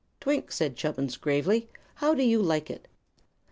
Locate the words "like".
2.41-2.71